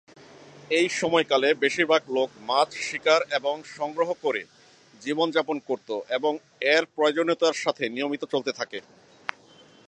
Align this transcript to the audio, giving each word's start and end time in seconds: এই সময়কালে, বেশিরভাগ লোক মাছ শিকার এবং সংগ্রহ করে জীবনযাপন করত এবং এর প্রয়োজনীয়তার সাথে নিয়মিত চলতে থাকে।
এই 0.71 0.87
সময়কালে, 0.99 1.49
বেশিরভাগ 1.53 2.01
লোক 2.09 2.29
মাছ 2.47 2.69
শিকার 2.87 3.21
এবং 3.31 3.55
সংগ্রহ 3.77 4.09
করে 4.21 4.41
জীবনযাপন 5.01 5.57
করত 5.67 5.89
এবং 6.09 6.33
এর 6.73 6.83
প্রয়োজনীয়তার 6.95 7.55
সাথে 7.63 7.83
নিয়মিত 7.89 8.23
চলতে 8.25 8.51
থাকে। 8.51 8.79